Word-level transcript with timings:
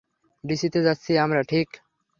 ডিসিতে 0.43 0.79
যাচ্ছি 0.83 1.11
আমরা, 1.17 1.41
ঠিক? 1.43 1.67